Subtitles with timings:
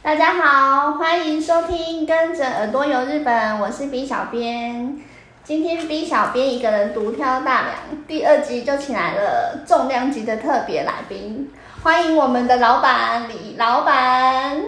[0.00, 4.96] 大家好，欢迎收听《跟着耳朵游日本》，我是 B 小编。
[5.42, 7.74] 今天 B 小编一个人独挑大梁，
[8.06, 11.50] 第二集就请来了重量级的特别来宾，
[11.82, 14.64] 欢迎我们的老板李老板。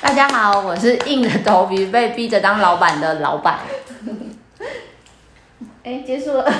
[0.00, 3.58] 大家好，我是硬着头皮被逼着当老板的老板。
[5.82, 6.50] 哎，结束了。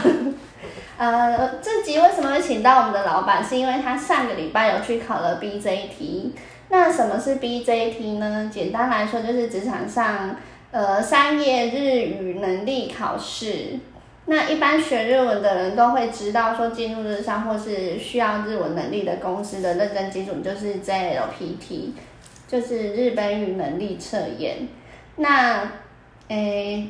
[0.99, 3.43] 呃，这集为什么会请到我们的老板？
[3.43, 6.33] 是因为他上个礼拜有去考了 BJT。
[6.69, 8.51] 那什么是 BJT 呢？
[8.53, 10.37] 简单来说，就是职场上
[10.71, 13.79] 呃商业日语能力考试。
[14.27, 21.93] 那一般学日文的人都会知道，说进入日商或是需要日文能力的公司的认证基准就是 JLPT，
[22.49, 24.69] 就是日本语能力测验。
[25.17, 25.71] 那
[26.29, 26.89] 诶。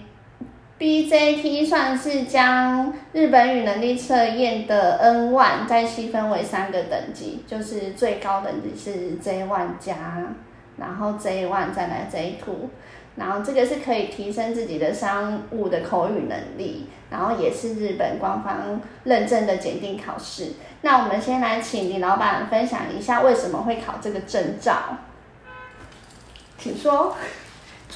[0.78, 9.96] BJT 算是将日本语能力测验的 N1 再细分为三个等级，就是最高等级是 J1 加，
[10.76, 12.52] 然后 J1 再来 J2，
[13.16, 20.52] 然后这个是可以提升自己的商务的口语能力，然后也是日本官方认证的检定考试。
[20.82, 24.98] 那我们先来请李老板分享一下为什么会考这个证照，
[26.58, 27.16] 请说。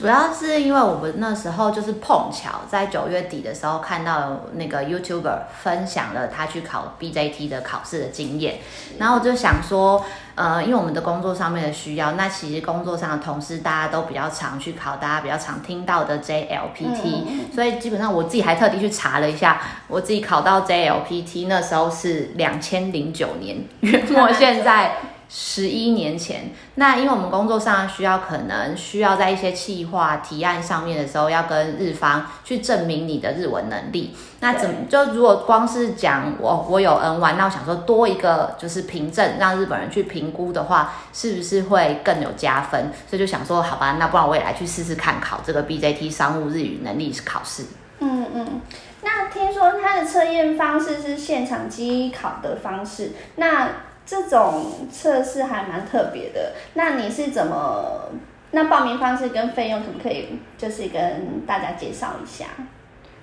[0.01, 8.61] 主要是因为我们那时候就是碰巧在九月底的时候看到那个 YouTuber 分享了他去考 BJT 的考试的经验，
[8.99, 10.03] 然后我就想说，
[10.37, 24.97] 呃，因为我们的工作上面的需要，那其实工作上的同事大家都比较常去考，大家比较常听到的 JLPT，嗯，所以基本上我自己还特地去查了一下，我自己考到 JLPT 那时候是两千零九年， 月末现在。
[25.33, 34.13] 十一年前，那因为我们工作上需要，可能需要在一些企划提案上面的时候，要跟日方去证明你的日文能力。
[34.41, 42.91] 那怎么就如果光是讲我我有 N1，那我想说多一个就是凭证，让日本人去评估的话，是不是会更有加分？
[43.09, 47.67] 所以就想说，好吧，那不然我也来去试试看考这个 BJT 商务日语能力考试。
[48.01, 48.61] 嗯嗯，
[49.03, 53.69] 那听说它的测验方式是现场机考的方式，那。
[54.11, 58.09] 这种测试还蛮特别的，那你是怎么？
[58.51, 62.47] 那报名方式跟费用可不可以就是跟大家介绍一下？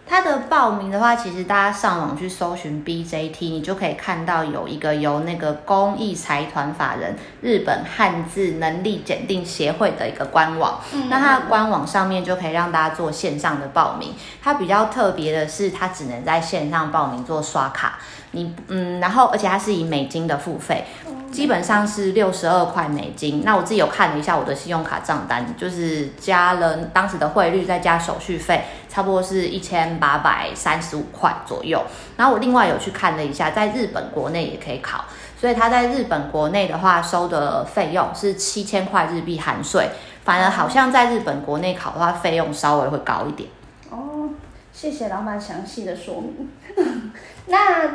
[0.10, 10.80] 它的报名的话，其实大家上网去搜寻 BJT，你就可以看到有一个由那个公益财团法人日本汉字能力检定协会的一个官网。
[10.94, 14.14] 嗯，那它的官网上面就可以让大家做线上的报名。
[14.42, 18.00] 它比较特别的是，它只能在线上报名做刷卡。
[18.38, 20.86] 你嗯，然后而且它是以美金的付费，
[21.32, 23.42] 基本上是六十二块美金。
[23.44, 31.84] 那我自己有看了一下我的信用卡账单，就是加了当时的汇率再加手续费，差不多是一千八百三十五块左右。
[32.16, 35.06] 然后我另外有去看了一下，在日本国内也可以考，
[35.40, 39.90] 所以它在日本国内的话收的费用是七千块日币含税，
[40.24, 43.50] 反而好像在日本国内考的话费用稍微会高一点。
[43.90, 44.30] 哦，
[44.72, 46.50] 谢谢老板详细的说明。
[47.48, 47.92] 那。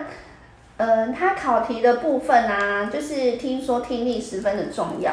[0.85, 5.13] 嗯，他考题的部分啊，就是听说听力十分的重要。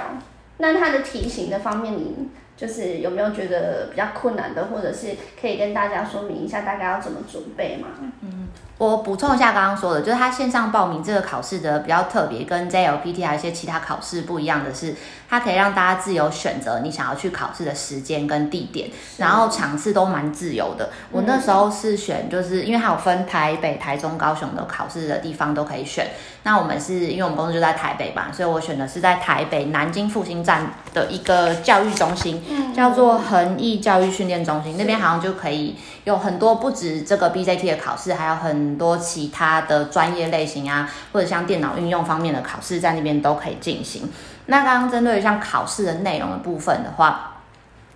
[0.58, 7.90] 那他的题型的方面，你就是有没有觉得比较困难的，或者是可以跟大家说明一下，大概要怎么准备吗？
[8.22, 8.48] 嗯，
[8.80, 14.96] 我补充一下刚刚说的，就是他线上报名这个考试的比较特别，跟 JLPT 还有一些其他考试不一样的是。
[15.30, 20.90] 它可以让大家自由选择你想要去考试的时间跟地点，然后场次都蛮自由的。
[21.12, 26.08] 我那时候是选，就是因为它有分台北、台中、高雄的考试的地方都可以选。
[26.44, 32.42] 那我们是因为我们公司就在台北吧，所以我选的是在台北南京复兴站的一个教育中心，
[32.74, 34.78] 叫做恒毅教育训练中心。
[34.78, 35.76] 那边好像就可以
[36.06, 44.10] 有很多不止这个 BJT 的考试，还有很多其他的专业类型啊，或者像电脑运用方面的考试，在那边都可以进行。
[44.50, 47.38] 那刚刚针对像考试的内容的部分的话，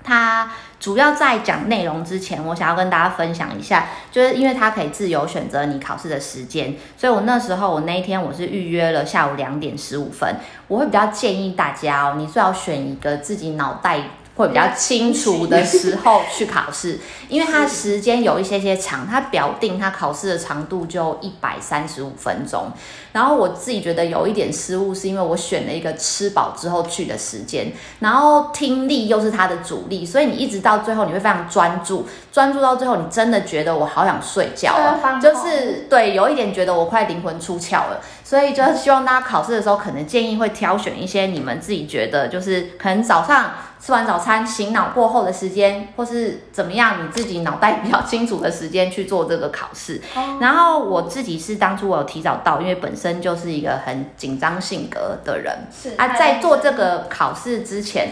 [0.03, 10.35] 它主要在讲内容之前，我想要跟大家分享一下，就是因为它可以自由选择你考试的时间，所以我那时候我那一天我是预约了下午两点十五分，
[10.67, 14.01] 我会比较建议大家哦，你最好选一个自己脑袋。
[14.35, 16.99] 会比较清楚的时候去考试，
[17.29, 22.71] 因为它时间有一些些长，它表定它考试的长度就一百三十五分钟。
[23.11, 38.01] 然后我自己觉得有一点失误，是因为我选了一个吃饱之后去的时间，然后听力又是它的主力，所以你一直到最后你会非常专注，专注到最后你真的觉得我好想睡觉了，就是对，有一点觉得我快灵魂出窍了。
[38.33, 43.51] 所以就是希望大家考试的时候，可能建议会挑选一些你们自己觉得就是可能早上。
[43.85, 50.01] 吃完早餐醒脑过后的时间，或是怎么样，你自己脑袋比较清楚的时间去做这个考试。
[50.15, 50.41] Oh.
[50.41, 55.67] 然后我自己是当初我有提早到，因为本身就是一个很紧张性格的人。
[55.69, 58.11] 是啊，在做这个考试之前，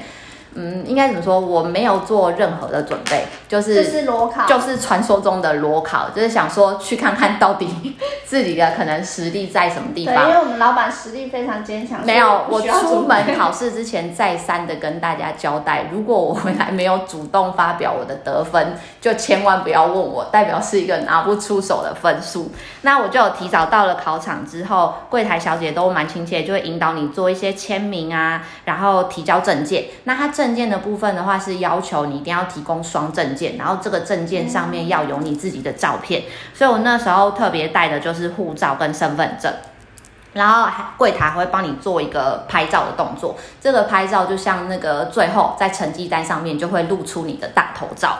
[0.53, 1.39] 嗯，应该怎么说？
[1.39, 7.95] 我没有做任何的准备，就是就是裸考，就是传说中的裸考，就是想说去看看到底
[8.25, 10.15] 自己的可能实力在什么地方。
[10.15, 12.05] 对，因为我们老板实力非常坚强。
[12.05, 22.51] 没有，我出门考试之前再三的跟大家交代， 如果我回来没有主动发表我的得分，就千万不要问我，代表是一个拿不出手的分数。
[22.81, 29.85] 那我就有提早到了考场之后，柜台小姐都蛮亲切，就会引导你做一些签名啊，然后提交证件。
[30.03, 36.23] 那他证件的部分的话，是要求你一定要提供双证件，然后这个证件上面要有你自己的照片。
[36.51, 39.53] 所以我那时候特别带的就是护照跟身份证，
[40.33, 40.67] 然后
[40.97, 43.35] 柜台会帮你做一个拍照的动作。
[43.59, 48.17] 这个拍照就像那个最后在成绩单上面就会露出你的大头照，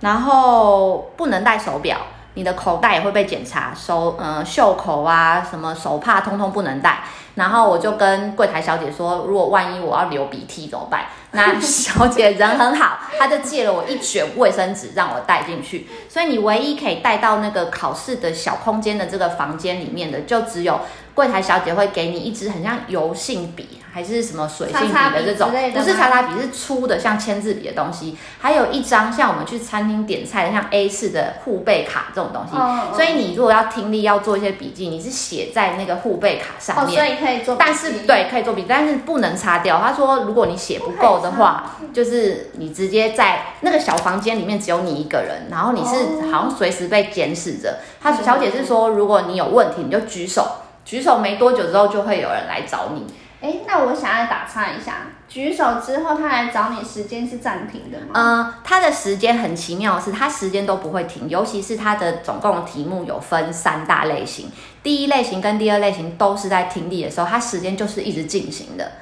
[0.00, 1.96] 然后不能戴手表。
[2.34, 7.04] 你的口袋也会被检查，手呃袖口啊，什么手帕通通不能带。
[7.34, 11.06] 然后我就跟柜台小姐说，如果万一我要流鼻涕怎么办？
[11.32, 15.88] 那小姐人很好，她就借了我一卷卫生纸让我带进去。
[16.08, 20.80] 所以你唯一可以带到那个考试的小空间的这个房间里面的，就只有
[21.12, 28.18] 柜台小姐会给你一支很像油性笔还是什么水性笔的这种，不是擦擦笔，是粗的像签字笔的东西。
[28.40, 32.56] 还有一张像我们去餐厅点菜的像 A4 的护背卡这种东西。
[32.96, 36.96] 所以你如果要听力要做一些笔记，你是写在那个护背卡上面。
[36.96, 39.78] 所以可以做，但是对，可以做笔，但是不能擦掉。
[39.78, 47.78] 他说，如果你写不够的话，就是你直接在那个小房间里面只有你一个人，然后你是好像随时被监视着。
[48.02, 50.44] 他小姐是说，如果你有问题，你就举手，
[50.84, 53.06] 举手没多久之后就会有人来找你。
[53.44, 58.12] 哎，那我想要打岔一下，举手之后他来找你，时间是暂停的吗？
[58.14, 64.50] 嗯，他的时间很奇妙的是，他时间都不会停，尤其是他的总共题目有分三大类型，
[64.82, 68.92] 第一类型跟第二类型都是在听力的时候，他时间就是一直进行的。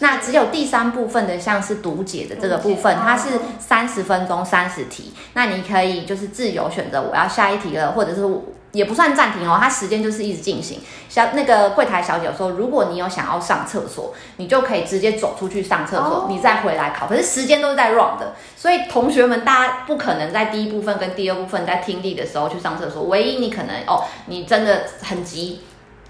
[0.00, 8.26] 那只有第三部分的，像是读解的这个部分，它是三十分钟三十题，那你可以就是自由选择我要下一题了，或者是
[8.72, 10.80] 也不算暂停哦，它时间就是一直进行。
[11.08, 17.06] 像那个柜台小姐说，如果你有想要上厕所，你就可以直接走出去上厕所，你再回来考。
[17.06, 25.60] 可是时间都是在 run 的，所以同学们大家不可能在第一部分跟第二部分在听力的时候去上厕所，唯一你可能哦，你真的很急。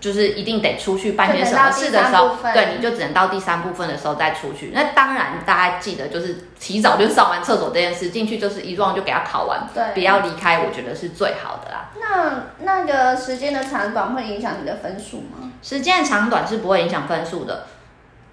[0.02, 4.72] 就是一定得出去办些什么事的时候，对，你就只能到第三部分的时候再出去。
[4.74, 11.90] 那当然，大家记得就是提早就上完厕所这件事，进去就是一 round 就给他考完，对，不要离开，我觉得是最好的啦。
[12.00, 15.52] 那那个时间的长短会影响你的分数吗？
[15.62, 17.66] 时间的长短是不会影响分数的，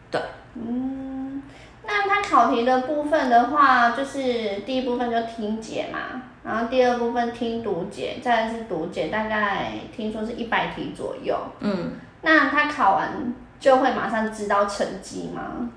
[0.09, 0.19] 对。
[0.55, 1.43] 嗯，
[1.85, 6.23] 那他考题的部分的话，就是第一部分就听解嘛。
[6.43, 11.37] 然后第二部分听读解，再来是读解，大概听说是一百题左右。
[11.59, 15.69] 嗯，那他考完就会马上知道成绩吗？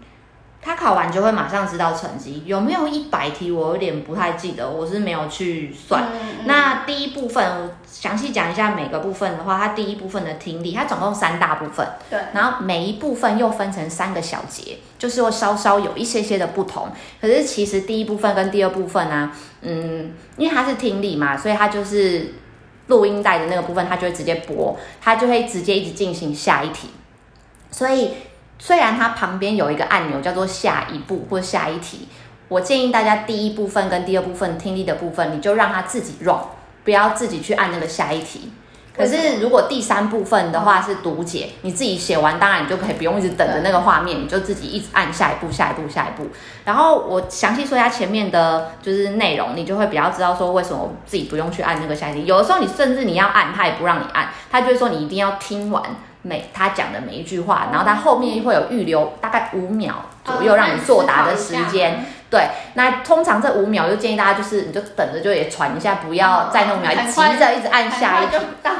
[0.65, 3.51] 他考完就会马上知道成绩，有没有一百题？
[3.51, 6.05] 我有点不太记得，我是没有去算。
[6.45, 11.85] 那第一部分，我详细讲一下每个部分的话，它第一部分的听力，它总共三大部分。
[12.09, 12.21] 对。
[12.33, 16.89] 然后每一部分又分成三个小节，就是会稍稍有一些些的不同。
[17.21, 22.35] 可是其实第一部分跟第二部分呢、啊，嗯，因为它是听力嘛，所以它就是
[22.87, 26.91] 录音带的那个部分，它就会直接播，它就会直接一直进行下一题，
[27.73, 28.13] 所以。
[28.65, 32.07] 虽然它旁边有一个按钮叫做下一步或下一题，
[32.47, 36.39] 我建议大家第一部分跟第二部分听力的部分，你就让它自己 run，
[36.85, 38.53] 不要自己去按那个下一题。
[38.97, 46.29] 可是如果第三部分的话是读解，你自己写完，当然你就可以不用一直等着那个画面，你就自己一直按下一步、下一步、下一步。
[46.65, 52.27] 然后我详细说一下前面的就是内容，你就会比较知道说为什么我自己不用去按那个下一题。
[52.27, 55.83] 有的时候你甚至你要按，他也不让你按，他就会说你一定要听完。
[56.23, 62.05] 每他讲的每一句话，然后他后面会有预留大概五秒左右让你作答的时间。
[62.31, 68.37] 对，那通常这五秒就建议大家就是你就等着就也喘一下，不要再那五秒急着一直按下一题。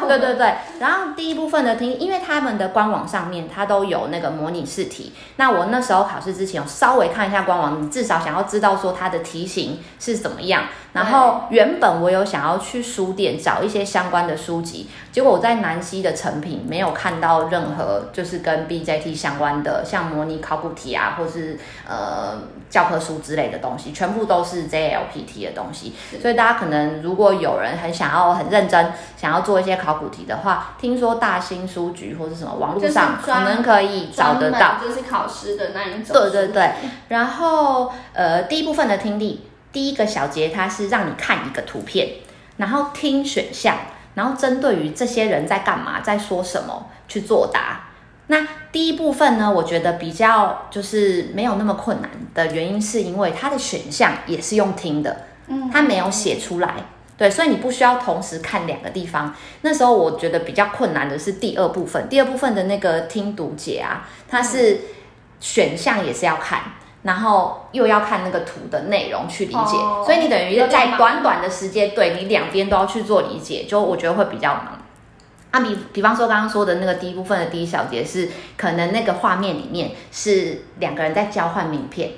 [0.09, 0.55] 对对对。
[0.81, 5.13] 然后第一部分的听，因为他们的官网上面它都有那个模拟试题。
[5.37, 10.65] 那我那时候考试之前有稍微看一下官网，你至少想要知道说它的题型是怎么样。
[10.93, 21.59] 然后原本我有想要去书店找一些相关的书籍，结果我在南西的成品没有看到任何就是跟 BJT 相关的，像模拟考古题啊，或是
[21.89, 25.95] 呃教科书之类的东西，全部都是 JLPT 的东西。
[26.21, 36.13] 所以大家可能如果有人很想要很认真想要做一些考古题的话，听说大兴书局或是什么网络上可能可以找得到，就是考试的那一种。
[36.13, 36.71] 对对对。
[37.09, 39.47] 然后呃第一部分的听力。
[39.73, 42.09] 第一个小节，它是让你看一个图片，
[42.59, 43.77] 然后听选项，
[44.15, 47.89] 然后针对于这些人在干嘛，在说什么去作答。
[48.29, 56.75] 那第一部分呢，我觉得比较就是没有那么困难的原因，是因为它的选项也是用听的，嗯，它没有写出来，
[57.19, 59.35] 对，所以你不需要同时看两个地方。
[59.63, 64.81] 那时候我觉得比较困难的是第二部分，第二部分的那个听读解啊，它是
[65.41, 66.61] 选项也是要看，
[67.03, 74.79] 然后又要看那个图的内容去理解，哦，所以你等于在短短的时间，对你两边都要去做理解，就我觉得会比较忙。
[75.51, 82.13] 啊，比比方说刚刚说的那个第一部分的第一小节是，可能那个画面里面是两个人在交换名片，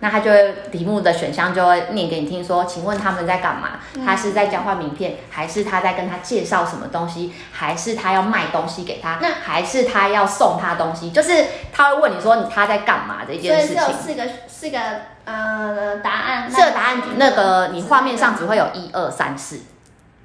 [0.00, 3.80] 那他就会题目的选项就会念给你听，说，请问他们在干嘛？
[4.06, 9.18] 他是在交换名片，还是他在跟他介绍什么东西，还是他要卖东西给他？
[9.20, 11.10] 那还是他要送他东西？
[11.10, 13.76] 就是他会问你说他在干嘛这一件事情。
[13.76, 14.78] 所以是有四个四个
[15.24, 19.60] 呃答案，这个答案那个你画面上只会有一二三四，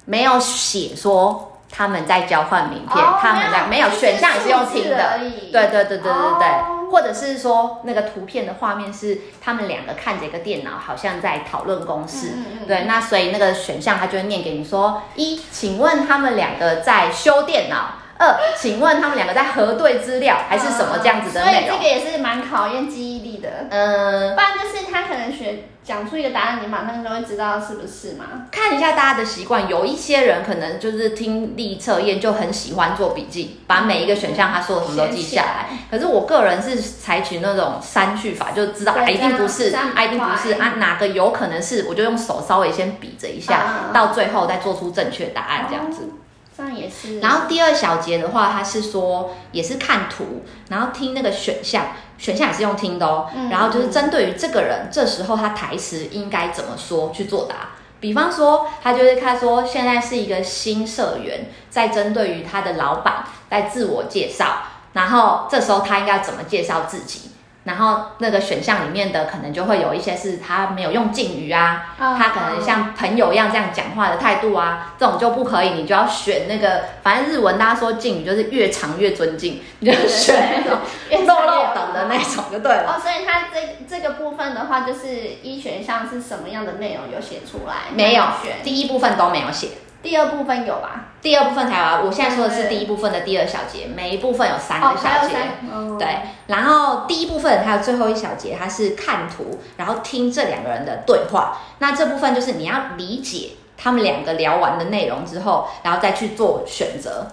[0.06, 1.50] 没有写说。
[1.76, 5.18] 他们在交换名片，哦、他们在没有选项也是用听的，
[5.52, 21.54] 对对对对对对，哦、或者是说那个图片的画面是他们两个看着一个电脑，好像在讨论公式，嗯嗯对，那所以那个选项他就会念给你说：一，请问他们两个在修电脑；二，请问他们两个在核对资料，还是什么这样子的内容？
[21.54, 24.63] 所以这个也是蛮考验记忆力的，嗯，不然就是
[24.94, 25.66] 他可能学。
[25.84, 28.48] 讲出一个答案，你马上就会知道是不是嘛？
[28.50, 35.66] 看一下大家的习惯，有一些人可能就是听力测验就很喜欢做笔记，把每一个选项他说的什么都记下来。
[35.92, 46.10] 可是我个人是采取那种删去法，就知道啊，一定不是，啊，一定不是啊，哪个有可能是，我就用手稍微先比着一下，到最后再做出正确答案这样子。
[46.56, 47.20] 这样也是。
[47.20, 51.88] 然后第二小节的话，他是说也是看图，然后听那个选项。
[52.16, 57.72] 选项也是用听的哦，然后就是针对于这个人，这时候他台词应该怎么说去作答。
[58.00, 64.60] 比方说，他就是看说现在是一个新社员，在针对于他的老板在自我介绍，
[64.94, 67.32] 然后这时候他应该怎么介绍自己？
[67.64, 82.96] 然后那个选项里面的可能就会有一些是他没有用敬语啊，oh, 他可能像朋友一样这样讲话的态度啊，这种就不可以，你就要选那个，反正日文大家说敬语就是越长越尊敬，你就选那种落落等的那种就对了。
[82.96, 87.96] 哦，所以他这这个部分的话，就是一选项是什么样的内容有写出来？
[87.96, 89.70] 没有选，第一部分都没有写。
[90.04, 91.06] 第二部分有吧？
[91.22, 92.02] 第二部分才有啊！
[92.06, 95.36] 我现在说的是第一部分的第二小节，每一部分有三个小节。
[95.72, 96.18] 哦、对，
[96.48, 101.58] 然后第一部分还有最后一小节，它是看图，然后听这两个人的对话。
[101.80, 107.26] 那这部分就是你要理解他们两个聊完的内容之后，然后再去做选择。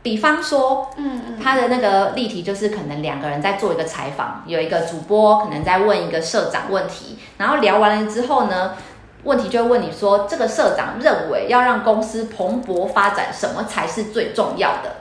[0.00, 8.74] 比方说，嗯嗯，他的那个例题就是可能两个人在做一个采访，有一个主播可能在问一个社长问题，然后聊完了之后呢，
[9.24, 14.96] 问题就会问你说，这个社长认为要让公司蓬勃发展，什么才是最重要的？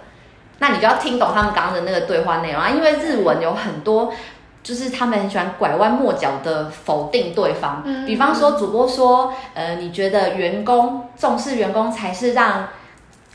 [0.59, 4.11] 那你就要听懂他们刚刚的那个对话内容啊，因为日文有很多，
[4.63, 7.83] 就是他们很喜欢拐弯抹角的否定对方。
[8.05, 12.69] 比方说，主播说，呃，你觉得员工重视员工才是让。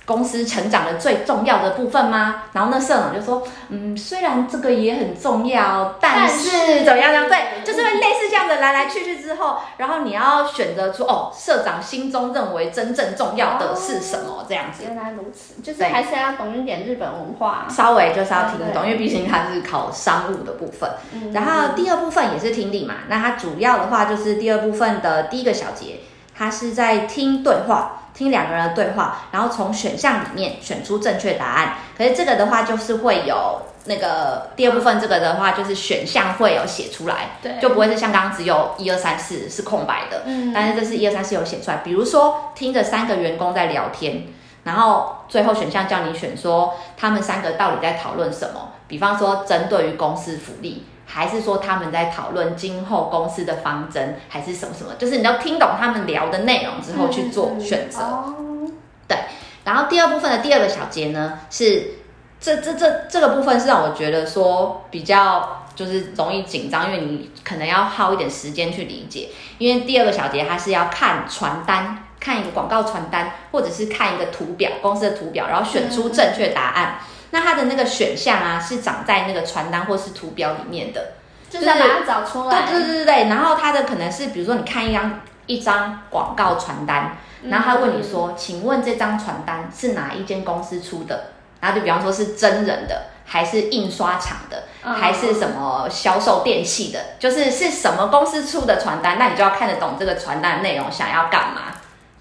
[0.05, 2.45] 公司成长的最重要的部分吗？
[2.53, 7.29] 然后那社长就说：“嗯，虽然这个也很重要，但是，怎么样呢？
[7.29, 14.41] 对，就是会类似这样的来来去去之后，然后你要选择出哦，社长心中认为真正重要的是什么？
[14.41, 20.91] 哦、这样子。”原来如此，就是还是要懂一点日本文化，稍微就是要听得懂，嗯、因为毕竟它是考商务的部分。
[21.13, 26.01] 嗯、然后第二部分也是听力嘛，那它主要的话就是第二部分的第一个小节，
[26.37, 28.01] 它是在听对话。
[28.15, 31.75] 听两个人的对话，然后从选项里面选出正确答案。
[31.97, 40.23] 可是这个的话，就是会有那个第二部分，这个的话就是选项会有写出来，对，就不会是像刚刚只有一二三四是空白的。
[40.27, 41.79] 嗯，但是这是一二三四有写出来。
[41.79, 44.25] 比如说听着三个员工在聊天，
[44.65, 48.73] 然后最后选项叫你选说他们三个到底在讨论什么。
[48.89, 50.87] 比方说针对于公司福利。
[51.15, 54.95] 还是说他们在讨论今后公司的方针，还是什么什么？
[54.99, 58.01] 就是你要听懂他们聊的内容之后去做选择。
[58.39, 58.73] 嗯、
[59.07, 59.19] 对，
[59.65, 61.99] 然后第二部分的第二个小节呢，是
[62.41, 69.29] 这这这这个部分是让我觉得说比较就是容易紧张，因为你可能要耗一点时间去理解。
[69.59, 76.99] 因为第二个小节它是要看传单，看一个广告传单，或者是看一个图表，公司的图表，然后选出正确答案。
[77.01, 81.13] 嗯那它的那个选项啊，是长在那个传单或是图表里面的，
[81.49, 82.67] 就是要把它找出来。
[82.67, 83.29] 对对对对对。
[83.31, 97.01] 然后它的可能是，比如说你看一张一张广告传单，然后他问你说：“嗯、请问这张传单是哪一间公司出的？”然后就比方说是真人的，还是印刷厂的，嗯、还是什么销售电器的？
[97.19, 99.19] 就是是什么公司出的传单？
[99.19, 101.63] 那你就要看得懂这个传单的内容，想要干嘛？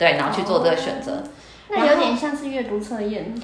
[0.02, 1.22] 对，然后去做这个选择。
[1.70, 3.36] 那有点像是阅读测验。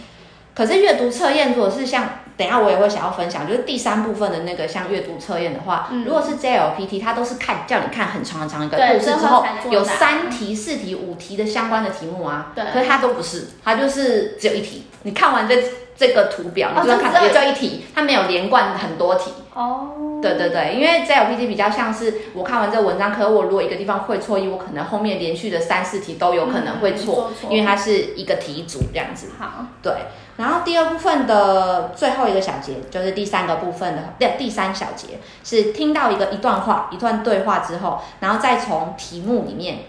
[0.56, 12.54] 可是阅读测验，如果是像等一下我也会想要分享，就是第三部分的那个像阅读测验的话，嗯、如果是 JLPT，它都是看叫你看很长很长一个故事之后，有三题、四题、五题的相关的题目啊。
[12.56, 12.66] 对。
[12.74, 14.88] 可是它都不是，它就是只有一题。
[15.04, 15.64] 你看完这
[15.96, 19.32] 这个图表，你就要看，哦、也就一题，它没有连贯很多题。
[19.58, 20.20] 哦。
[20.22, 29.32] 对对对，因为 JLPT 比较像是我看完这个文章，可是我如果一个地方会错意，我可能后面连续的三四题都有可能会错，嗯、因为它是一个题组这样子。
[29.38, 29.66] 好。
[29.82, 29.94] 对。
[30.38, 39.80] 然后第二部分的最后一个小节，就是第三个部分的第第三小节，是听到一个一段话、一段对话之后，然后再从题目里面，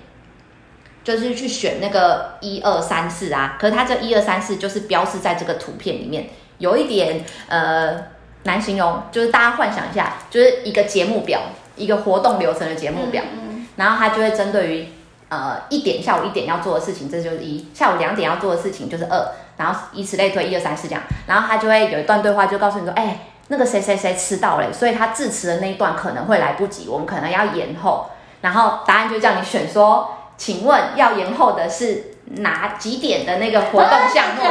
[1.05, 3.59] 就是去选那个一二三四啊。
[3.61, 8.05] 可是它这一二三四就是标示在这个图片里面，有一点呃
[8.45, 11.41] 难形容，就是大家幻想一下，就是一个节目表，
[11.77, 13.23] 一个活动流程的节目表，
[13.77, 14.89] 然后它就会针对于
[15.29, 19.29] 呃一点下午一点要做的事情，这就是一；下午两点要做的事情就是二。
[19.59, 28.09] 然后以此类推，一二三四这样，然后他就会有一段对话，就告诉你说，哎，那个谁谁谁迟到了，所以他致辞的那一段可能会来不及，我们可能要延后。
[28.41, 34.43] 然后答案就叫你选说，请问要延后的是哪几点的那个活动项目？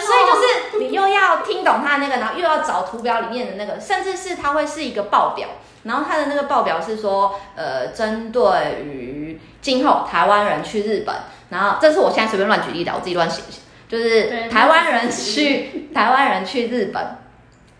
[0.00, 5.48] 所以就是你又要听懂他那个，然后又要找图表里面的那个，甚至是它会是一个报表，
[5.84, 11.14] 然后它的那个报表是说，呃，针对于今后台湾人去日本，
[11.50, 13.60] 然后这是我现在随便乱举例的，我自己乱写写。
[13.88, 17.16] 就是台湾人去台湾人去日本，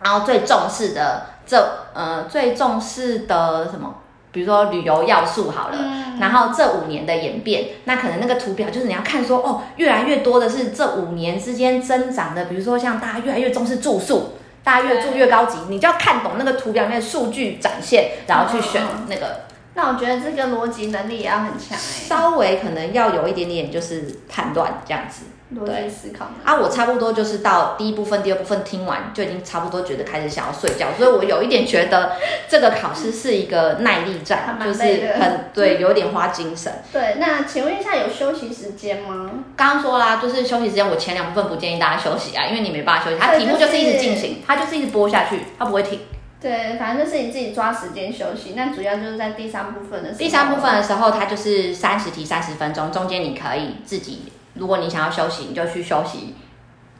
[0.03, 3.95] 然后最重视的这呃最重视的什么？
[4.31, 19.41] 比如说旅游要素好了，嗯、然后这五年的演变，那可能那个图表就是你要看说哦，越来越多的是这五年之间增长的，比如说像大家越来越重视住宿，大家越住越高级，你就要看懂那个图表里面的数据展现，然后去选那个。
[19.73, 25.23] 那我觉得这个逻辑能力也要很强，欸，稍微可能要有一点点就是判断这样子。
[25.55, 32.13] 逻辑思考啊，我差不多就是到第一部分、第二部分听完，就已经差不多觉得开始想要睡觉，所以我有一点觉得
[32.47, 34.81] 这个考试是一个耐力战，就是
[35.19, 36.71] 很 对，有点花精神。
[36.93, 39.29] 对，那请问一下，有休息时间吗？
[39.57, 45.99] 刚刚说啦，就是休息时间，我前两部分不建议大家休息啊，因为你没办法休息，它题目就是一直进行，它就是一直播下去，它不会停。
[46.39, 48.53] 对，反正就是你自己抓时间休息。
[48.55, 54.31] 那主要就是在第三部分的时候，第三部分的时候，它就是三十题三十分钟，中间你可以自己。
[54.61, 56.35] 如果你想要休息，你就去休息，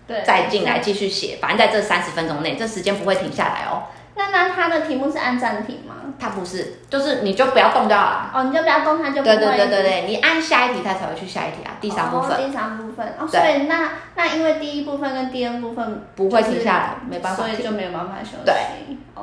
[0.08, 1.38] 对，再进来继续写。
[1.40, 3.84] 反正在这三十分钟内，这时间不会停下来哦。
[4.16, 5.94] 那那它的题目是按暂停吗？
[6.20, 8.32] 它不是，就是你就不要动就好了。
[8.34, 9.36] 哦，你就不要动，它就不会。
[9.36, 11.78] 对对对对对，你按下一题，它才会去下一题啊。
[11.80, 12.32] 第三部分。
[12.32, 18.44] 哦、第三部分哦，所以那那因为第一部分跟第二部分不会停下来，没办法，所以就没有办法休息。
[18.44, 18.56] 对。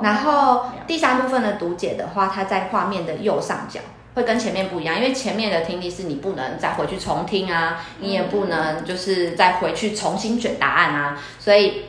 [0.00, 3.80] 然后第三部分的读解的话，它在画面的右上角。
[4.18, 11.84] 会跟前面不一样，因为前面的听力是你不能再回去重听啊，你也不能就是再回去重新选答案啊，所以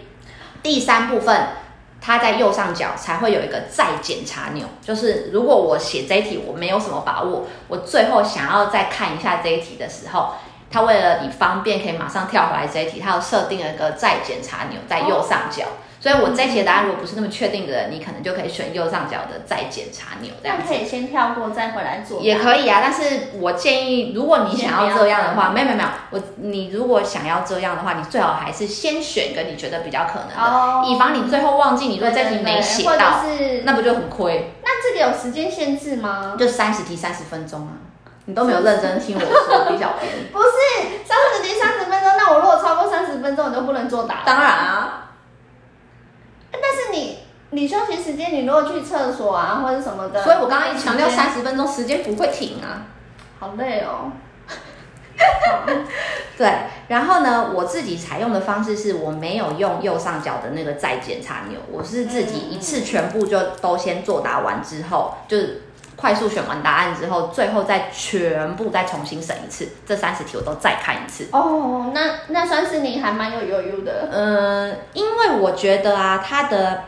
[0.62, 1.48] 第三部分
[2.00, 10.36] 它在右上角才会有一个再检查钮，就是如果我写这一题我没有什么把握，我最后想要再看一下这一题的时候，
[10.70, 15.66] 它为了你方便可以马上跳回来这一题，它有设定了一个再检查钮在右上角。
[16.02, 20.64] 所以，我这题的答案如果不是那么确定的人，你可能就可以选右上角的再检查钮，这样子。
[20.66, 22.22] 可以先跳过，再回来做。
[22.22, 33.22] 也可以啊，但是我建议，如果你想要这样的话，没有没有没有，我你如果想要这样的话，你最好还是先选一个你觉得比较可能的，哦、以防你最后忘记，你如果这题没写到，
[33.66, 34.54] 那不就很亏？
[34.64, 36.38] 那这个有时间限制吗？
[36.40, 37.76] 就三十题三十分钟啊，
[38.24, 40.14] 你都没有认真听我说，李小编。
[40.32, 40.50] 不是
[41.04, 44.22] 三十题三十分钟，那我如果超过三十分钟，我就不能作答。
[44.26, 45.06] 当然啊。
[47.52, 52.86] 你，休息时间，你如果去厕所啊，或者什么的，所以我刚刚一强调三十分钟时间不会停啊，
[53.40, 54.12] 好累哦。
[56.38, 56.54] 对，
[56.88, 65.64] 然后呢，我自己采用的方式是我没有用右上角的那个再检查钮，我是自己一次全部就都先作答完之后，就是。
[66.00, 71.28] 快速选完答案之后，最后再全部再重新审一次，这三十题我都再看一次。
[71.34, 74.08] 哦，那那算是你还蛮有余裕的。
[74.10, 76.86] 嗯，因为我觉得啊，它的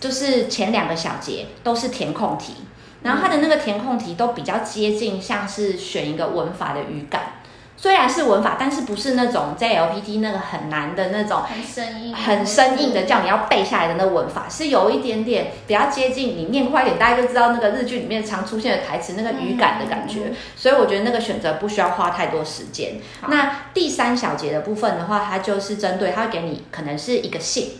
[0.00, 2.54] 就是前两个小节都是填空题，
[3.02, 7.34] 然后它的那个填空题都比较接近，像是选一个文法的语感。
[7.80, 16.36] 虽然是文法，但是不是那种 JLPT 那个很难的那种，很生硬、很生硬的叫你要背下来的那文法，是有一点点比较接近。
[16.36, 20.32] 你念快一点，大家就知道那个日剧里面常出现的台词那个语感的感觉。
[20.56, 22.94] 所以我觉得那个选择不需要花太多时间。
[23.28, 27.74] 那第三小节的部分的话，它就是针对，它会给你可能是一个信，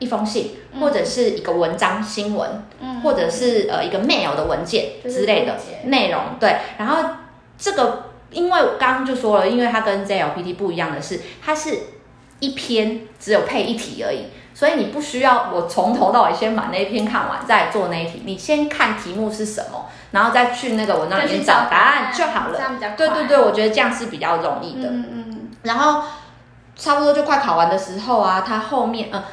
[0.00, 2.66] 一封信，或者是一个文章新闻，
[3.04, 6.20] 或者是呃一个 mail 的文件之类的内容。
[6.40, 7.10] 对，然后
[7.56, 8.06] 这个。
[8.32, 11.76] 因为我刚刚就说了，因为它跟 JLPT 不一样的是，它是
[12.38, 22.60] 一篇只有配一题而已，所以你不需要我从头到尾先把那一篇看完再做那一题，你先看题目是什么，然后再去那个文章里面找答案就好了。
[22.96, 24.88] 对对对，我觉得这样是比较容易的。
[24.88, 25.50] 嗯嗯。
[25.64, 26.04] 然后
[26.76, 29.24] 差不多就快考完的时候啊，它后面呃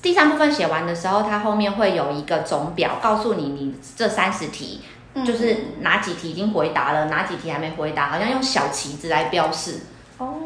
[0.00, 4.80] 第三部分写完的时候，它后面会有一个总表，告诉你你这三十题
[5.26, 9.80] 就是哪几题已经回答了，哪几题还没回答，好像用小旗子来标示。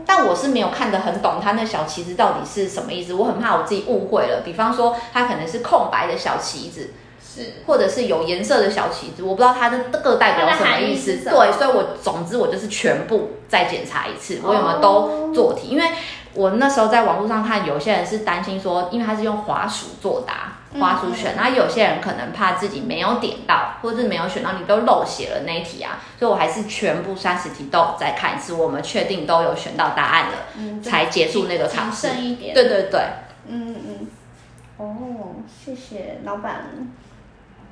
[0.07, 3.13] 但我是没有看得很懂，他那小旗子到底是什么意思？
[3.13, 4.41] 我很怕我自己误会了。
[4.43, 6.91] 比方说，它可能是空白的小旗子，
[7.23, 11.19] 是，或者是有颜色的小旗子，我不知道它的各代表什么意思。
[11.19, 15.85] 对，所以我总之我就是全部再检查一次，我有没有都做题，因为。
[16.37, 32.09] 我那时候在网络上看，有些人是担心说，因为他是用滑鼠作答，滑鼠选，那、嗯、有些人可能怕自己没有点到，或者是没有选到，你都漏写了那一题啊，所以我还是全部三十题都再看一次，我们确定都有选到答案了，嗯、才结束那个考试。
[32.21, 32.53] 一点。
[32.55, 33.01] 对对对。
[33.49, 34.07] 嗯嗯。
[34.77, 34.87] 哦，
[35.49, 36.67] 谢谢老板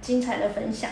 [0.01, 0.91] 精彩的分享。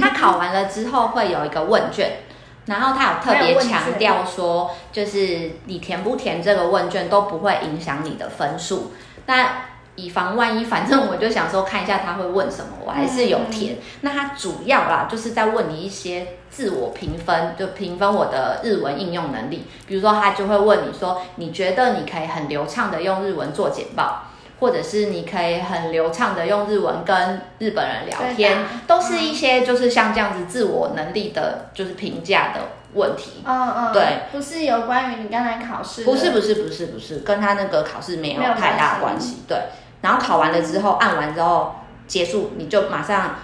[0.00, 2.18] 他考完了之后会有一个问卷。
[2.66, 8.92] 然后他有特别强调说，就是你填不填这个问卷都不会影响你的分数。
[9.26, 9.62] 那
[9.94, 13.76] 以防万一，反正我就想说看一下他会问什么，我还是有填。
[13.76, 19.66] 嗯、那他主要啦，就是在问你一些自我评分，就评分我的日文应用能力。
[19.86, 24.24] 比如说，他就会问你说，你觉得你可以很流畅的用日文做简报？
[24.58, 32.60] 或者是你可以很流畅的用日文跟日本人聊天，都是一些就是像这样子自我能力的，就是评价的
[32.94, 33.42] 问题。
[33.44, 39.42] 嗯嗯，对，不是有关于你刚才考试，不是不是不是不是，跟他那个考试没有太大关系。
[39.46, 39.58] 对，
[40.00, 43.36] 然后考完了之后，按完之后结束，你就马上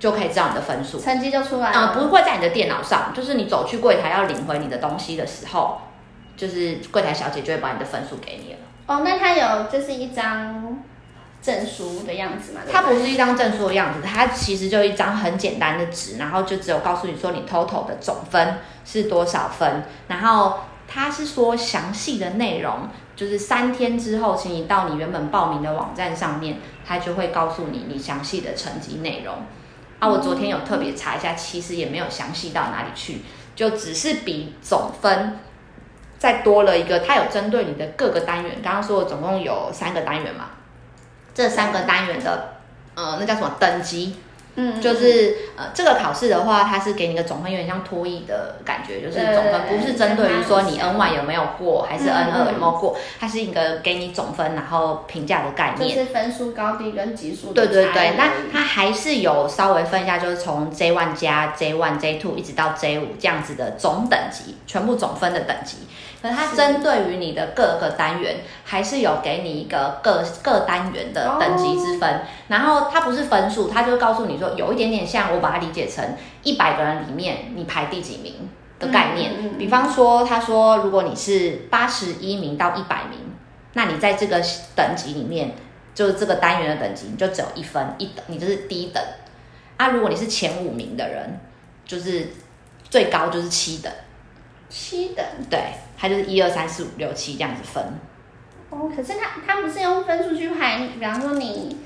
[0.00, 1.94] 就可以知道你的分数，成绩就出来了。
[1.94, 5.82] 嗯，不会在你的电脑上，就是你走去柜台要领回你的东西的时候，
[6.36, 8.58] 就是柜台小姐就会把你的分数给你了。
[8.88, 10.82] 哦，那它有就是一张
[11.42, 12.62] 证书的样子吗？
[12.68, 29.34] 它不是一张证书的样子，它其实就一张很简单的纸，然后就只有告诉你说你 total 的总分是多少分，然后它是说详细的内容，就是三天之后，请你到你原本报名的网站上面，它就会告诉你你详细的成绩内容。
[29.98, 33.20] 啊，我昨天有特别查一下，其实也没有详细到哪里去，
[33.54, 35.40] 就只是比总分。
[36.18, 38.56] 再多了一个，它有针对你的各个单元。
[38.62, 40.46] 刚刚说的总共有三个单元嘛，
[41.34, 42.54] 这三个单元的，
[42.94, 44.16] 呃，那叫什么等级？
[44.60, 55.94] 嗯，就是呃，这个考试的话，它是给你个总分，有点像托育的感觉，就是总分不是针对于说你 N 1有没有过，还是 N 二有没有过，它是一个给你总分，然后评价的概念。
[55.94, 57.52] 就是分数高低跟级数。
[57.52, 65.76] 对对对，那它还是有稍微分一下，就是从 J one 加 J one J two 一直到 J 五这样子的总等级，全部总分的等级。
[66.20, 72.22] 可是它针对于你的各个单元，还是有给你一个各各单元的等级之分。
[72.48, 76.04] 然后它不是分数，它就告诉你说，有一点点像我把它理解成
[76.42, 78.48] 一百个人里面你排第几名
[78.80, 79.56] 的概念。
[79.56, 83.18] 比方说，他说如果你是八十一名到一百名，
[83.74, 84.42] 那你在这个
[84.74, 85.52] 等级里面，
[85.94, 89.00] 就是这个单元的等级，你就只有一分一等，你就是低等。
[89.76, 91.38] 啊，如果你是前五名的人，
[91.86, 92.26] 就是
[92.90, 93.92] 最高就是七等。
[94.68, 95.60] 七等，对，
[95.98, 97.82] 它就是一二三四五六七这样子分。
[98.70, 101.76] 哦，可是它它不是用分数去排，比方说你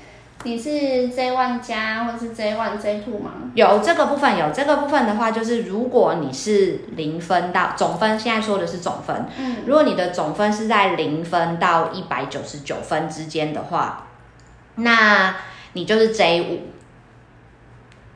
[0.43, 3.31] 你是 J one 加或者是 J one J two 吗？
[3.55, 14.07] 有这个部分，有这个部分的话，就是如果你是零分到总分，现在说的是总分，嗯，如果你的总分是在零分到一百九十九分之间的话，
[14.75, 15.35] 那
[15.73, 16.72] 你就是 J 五。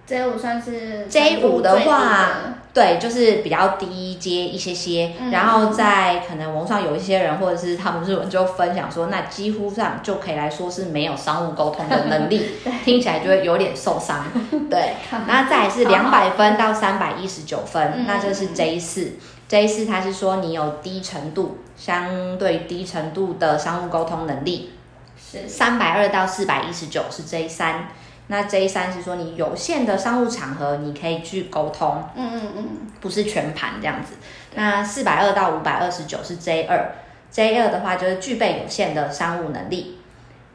[0.07, 2.29] J 五算是 J 五的话，
[2.73, 5.11] 对，就是比较低阶一些些。
[5.19, 14.23] 嗯、然后在可能网上有一些人，或者是他们日文就分享说，那几乎上就可以来说是没有商务沟通的能力， 对听起来就会有点受伤。
[14.71, 14.93] 对，
[15.27, 19.11] 然后再来是两百分到三百一十九分，嗯、那这是 J 四。
[19.49, 24.71] J 四它是说你有低程度，相对低程度的商务沟通能力。
[25.19, 27.89] 是三百二到四百一十九是 J 三。
[28.27, 32.67] 那 J 三是说你有限的商务场合你可以去沟通，嗯嗯嗯，
[32.99, 34.15] 不是全盘这样子。
[34.55, 36.93] 那四百二到五百二十九是 J 二
[37.31, 39.99] ，J 二的话就是具备有限的商务能力，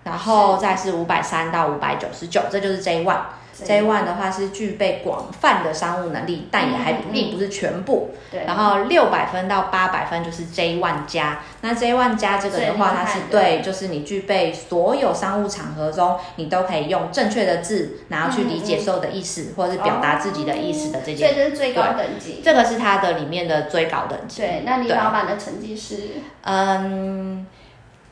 [0.05, 3.21] 然后再是五百三到五百九十九，这就是 J one。
[3.63, 8.11] J one 的话是具备广泛的商务能力，但也还并不是全部。
[8.31, 8.45] 对。
[8.47, 11.41] 然后六百分到八百分就是 J one 加。
[11.63, 21.35] 那 J one 加这个的话，它是对，就是你具备所有商务场合中，你都可以用正确的字，然后去理解所有的意思，或者是表达自己的意思的这件。
[21.35, 22.41] 这就是最高等级。
[22.45, 24.43] 这个是它的里面的最高等级。
[24.43, 25.97] 对，那你老板的成绩是？
[26.43, 27.47] 嗯。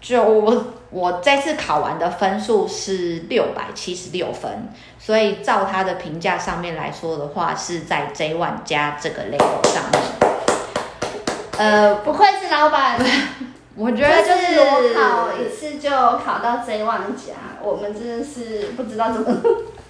[0.01, 10.03] 就我我这次考完的分数是六百七十六分，所以照他的评价上面来说的话，是在 J1 加这个 level 上面。
[11.59, 12.99] 呃，不愧是老板，
[13.77, 19.37] 我觉得就是我考一次就考到 J1 加，我们真的是不知道怎么。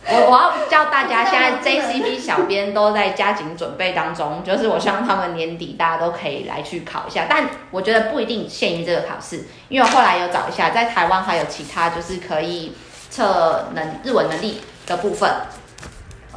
[0.09, 12.73] 我我要叫大家，现在 JCB 小编都在加紧准备当中，就是我希望他们年底大家都可以来去考一下，但我觉得不一定限于这个考试，因为我后来有找一下，在台湾还有其他就是可以
[13.11, 15.31] 测能日文能力的部分。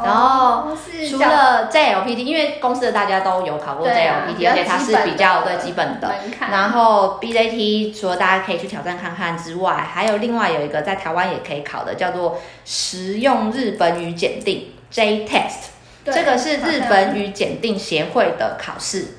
[0.02, 0.76] 然后
[1.08, 6.12] 除了 JLPT，因为公司的大家都有考过 JLPT，而且它是比较对基本的。
[6.50, 15.70] 然后 BJT 除了大家可以去挑战看看之外，还有另外有一个在台湾也可以考的，叫做实用日本语检定 J-Test，
[16.06, 19.18] 这个是日本语检定协会的考试。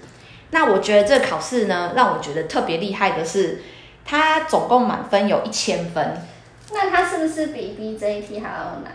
[0.51, 3.63] 那我觉得这个考试呢，让我觉得特别厉害的是，
[4.05, 6.27] 它总共满分有一千分。
[6.75, 8.93] 那它是不是比 BJT 还要难？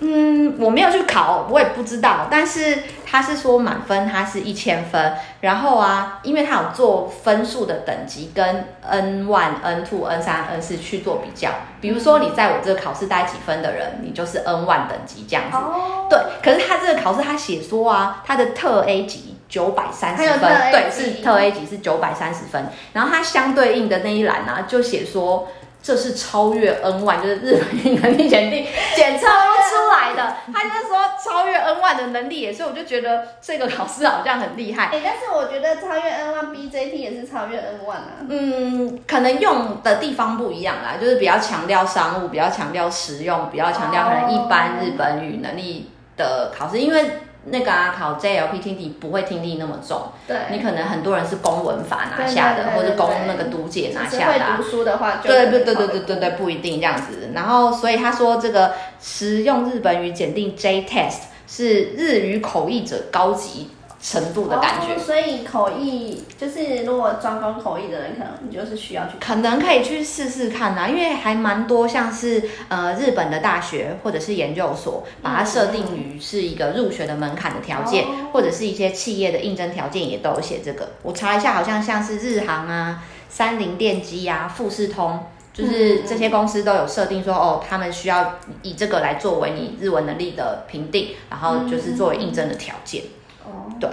[0.00, 2.26] 嗯，我没有去考，我也不知道。
[2.30, 5.14] 但是他是说满分，它是一千分。
[5.40, 11.50] 然后啊，因为他有做分数的等级，跟 N one、N two、N 三、N 四去做比较。
[11.80, 15.56] 比如说，你在我这个考试带几分的人，你就是 N one 等级这样子。
[15.56, 16.06] 哦。
[16.10, 22.66] 对，可是他这个考试他写说啊，他的特 A 级九百三十分，对，是特 A 级是九百三十分。
[22.92, 25.48] 然后他相对应的那一栏啊，就写说。
[25.82, 30.36] 这是超越 N1，就是日本语能力检定检测出来的。
[30.52, 34.86] 他就是说超越 N1 的能力，所以我就觉得这个考试好像很厉害。
[34.86, 38.04] 哎、欸，但是我觉得超越 N1 BJT 也是超越 N1 啊。
[38.28, 47.10] 嗯，可能用的地方不一样啦，就是比较强调商务，比较强调实用，比较强调可能一般日本语能力的考试，因为。
[47.44, 54.56] 那个啊，考 JLPT 你不会听力那么重，对，你可能很多人是公文法拿下的，或者公那个读解拿下的、啊。
[54.56, 57.30] 会读书的话就，对对对对对对对，不一定这样子。
[57.34, 63.68] 然后，所以他说这个实用日本语检定 J-Test 是日语口译者高级
[64.02, 80.90] 程度的感觉，哦、所以口译就是如果专攻口译的人，可能你就是需要去，可能可以去试试看呐，因为还蛮多像是呃日本的大学或者是研究所，把它设定于是一个入学的门槛的条件，嗯、或者是一些企业的应征条件也都有写这个。
[81.02, 85.20] 我查一下，好像像是日航啊、三菱电机啊、富士通，
[85.52, 93.02] 就是这些公司都有设定说，哦，他们需要以这个来作为你日文能力的评定，然后就是作为应征的条件。
[93.44, 93.90] 哦，对，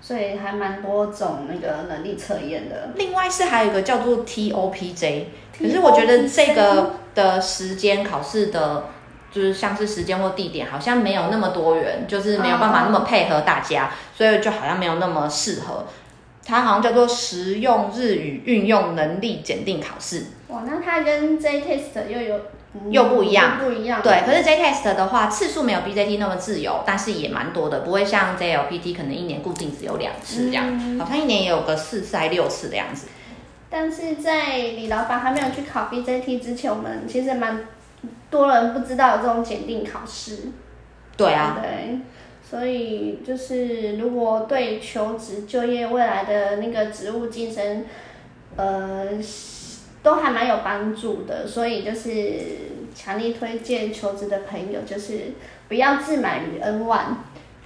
[0.00, 2.90] 所以还蛮多种那个能力测验的。
[2.94, 5.24] 另外是还有一个叫做 TOPJ，
[5.58, 8.84] 可是我觉得这个的时间考试的，
[9.30, 15.86] 就是像是时间或地点，好像没有那么多元，就是没有办法那么配合大家，所以就好像没有那么适合。
[16.44, 20.26] 它好像叫做实用日语运用能力检定考试。
[20.48, 22.40] 哇，那它跟 J-Test 又有？
[22.90, 24.00] 又不一样，不一样。
[24.02, 33.08] 对，可是 J-Test 的话，次数没有 BJT 那么自由，但是也蛮多的，不会像 JLPT 可能一年固定只有两次这样，嗯、好像一年也有个四次还六次的样子。
[33.68, 37.66] 但是在李老板还没有去考 BJT 之前，我们其实蛮
[38.30, 40.50] 多人不知道有这种检定考试。
[41.16, 41.98] 对啊，对，
[42.48, 47.84] 所以就是如果对求职、就业未来的那个职务晋升，
[48.56, 49.08] 呃。
[50.06, 52.12] 都还蛮有帮助的，所以就是
[52.94, 55.32] 强力推荐求职的朋友，就是
[55.66, 56.98] 不要自满于 N1。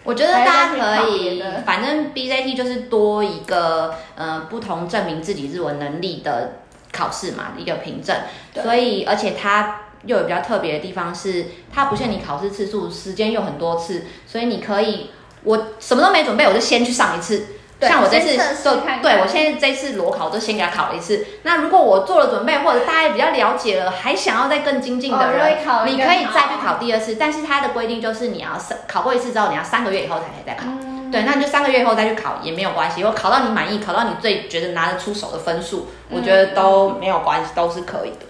[0.05, 8.17] 我觉得大家可以，反正 BJT 就是多一个呃不同证明自己日文能力的考试嘛，一个凭证。
[8.55, 15.11] 所以而且它又有比较特别的地方是，它不限你考试次数，时间又很多次，所以你可以
[15.45, 17.45] 我什么都没准备，我就先去上一次。
[17.81, 21.27] 像我这次就对我现在这次裸考都先给他考了一次。
[21.45, 27.17] 那如果我做了准备，或者大家也比较了解了，还想要再更精进的人，你可以再去考第二次。
[27.19, 30.67] 但是它的规定就是你要三考过一次之后，你要三个月以后才可以再考。
[31.11, 33.03] 对，那你就三个月以后再去考也没有关系。
[33.03, 38.27] 我考到你满意，考到你最觉得拿得出手的分数，我觉得都没有关系，都是可以的。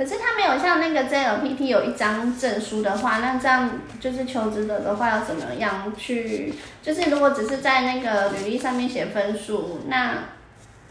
[0.00, 6.54] 可是他没有像那个 JLPT 有一张证书的话，那这样就是求职者的话要怎么样去？
[6.82, 10.14] 就是如果只是在那个履历上面写分数，那。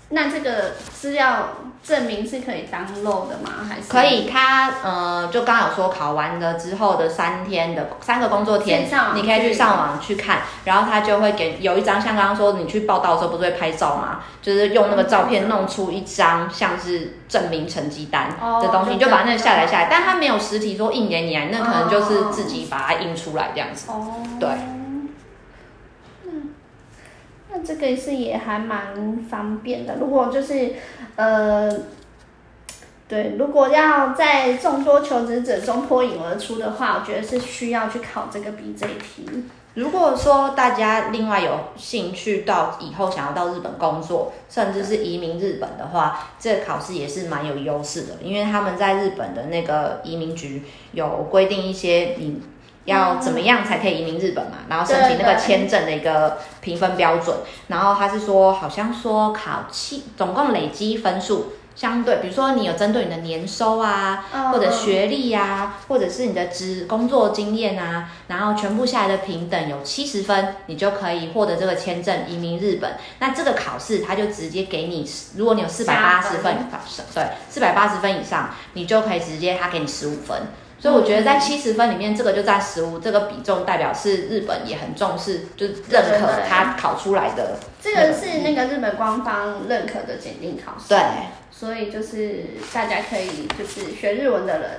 [0.10, 1.50] 那这个资料
[1.84, 3.68] 证明是可以 download 的吗？
[3.70, 4.28] 还是可以？
[4.28, 14.20] 他呃，就刚刚有说考完了之后的三天的三个工作天，你可以去上网去看，然后他就会给有一张，像刚刚说你去报道的时候不是会拍照吗？
[14.42, 18.30] 就是用那个照片弄出一张像是证明成绩单
[18.62, 23.92] 的东西，你就把那个下载下来，但他没有实体说印给你来，那可能就是自己把它印出来这样子。
[23.92, 24.50] 哦，对。
[27.64, 29.96] 这个是也还蛮方便的。
[30.00, 30.74] 如果就是，
[31.16, 31.72] 呃，
[33.08, 39.44] 对，如果要在众多求职者中脱颖而出的话，我觉得是需要去考这个 BJT。
[39.76, 52.42] 如果说大家另外有兴趣到以后想要到日本工作，甚至是移民日本的话，这考试也是蛮有优势的，因为他们在日本的那个移民局有规定一些你
[52.90, 61.54] 要怎么样才可以移民日本嘛，然后申请那个签证的一个评分标准，然后他是说好像说考七总共累积分数。
[61.76, 72.98] 相对，比如说你有针对你的年收啊，或者学历啊，或者是你的职工作经验啊，然后全部下来的平等有七十分，你就可以获得这个签证移民日本。
[73.20, 76.54] 那这个考试他就直接给你，如果你有四百八十分，
[77.16, 80.48] 对，四百八十分以上，你就可以直接他给你十五分。
[80.80, 87.58] 所以我觉得在七十分里面，这个就占十五，这个比重代表是日本也很重视，就是认可他考出来的。
[87.82, 90.90] 这个是那个日本官方认可的检定考试。
[90.90, 91.00] 对。
[91.52, 94.70] 所以就是大家可以就是学日文的人，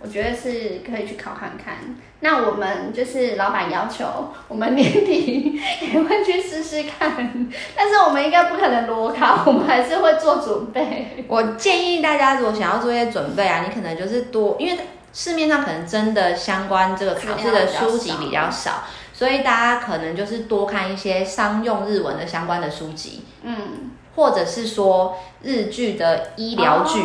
[0.00, 1.74] 我觉得是可以去考看看。
[2.20, 4.06] 那我们就是老板要求
[4.48, 7.46] 我们年底也会去试试看，
[7.76, 11.26] 但是我们应该不可能裸考，我们还是会做准备。
[11.28, 14.78] 我建议大家如果想要做一些准备啊，你可能就是多，因为
[15.12, 23.24] 市面上可能真的相关这个考试的书籍比较少，所以大家可能就是多看一些商用日文的相关的书籍。
[23.42, 23.90] 嗯。
[24.16, 27.00] 或者是说日剧的医疗剧、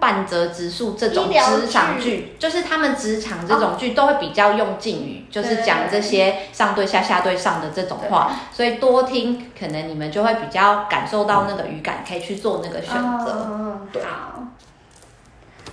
[0.00, 13.80] 半泽直树这种职场剧，就是他们职场这种剧都会比较用敬语，就是讲这些上对下、下对上的这种话，所以多听，可能你们就会比较感受到那个语感，可以去做那个选择。
[13.92, 14.42] 对，好，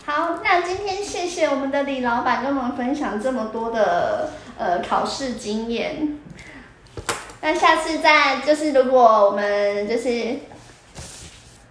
[0.06, 6.20] 好，那今天谢谢我们的李老板跟我们分享这么多的呃考试经验。
[7.42, 10.40] 那下次再就是如果我们就是。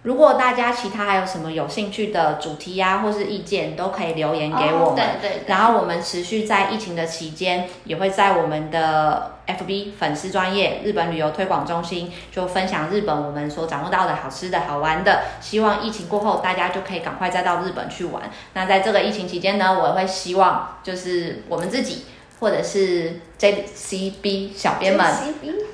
[0.05, 4.93] 如果大家其他还有什么有兴趣的主题呀、啊，或是意见，都可以留言给我们。
[4.93, 5.43] 哦、对，对对。
[5.47, 15.23] 然后我们持续在疫情的期间，也会在我们的 FB 粉丝专业日本旅游推广中心，就分享日本我们所掌握到的好吃的好玩的。
[15.41, 18.21] 希望疫情过后，大家就可以赶快再到日本去玩。
[18.53, 22.05] 那在这个疫情期间呢，我也会希望就是我们自己，
[22.39, 25.11] 或者是 JCB 小编们?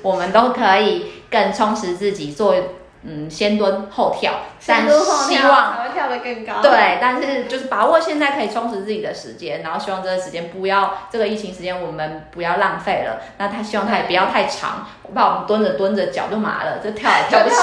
[0.00, 2.54] 我们都可以更充实自己做。
[3.04, 4.32] 嗯，先蹲后跳，
[4.66, 6.62] 但希望才会跳得更高。
[6.62, 13.20] 对，但是就是把握现在可以充实自己的时间，然后希望这个时间不要这个疫情时间我们不要浪费了。
[13.38, 17.56] 那他希望他也不要太长，我怕我们蹲着蹲着脚就麻了，就跳也跳 不起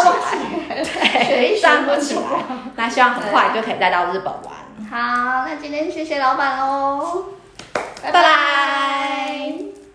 [0.70, 2.22] 来，对，站不起来。
[2.76, 4.44] 那希望很快就可以再到日本玩。
[4.92, 7.26] 好，那今天谢谢老板喽，
[8.04, 8.12] 拜拜。
[8.12, 9.79] 拜拜。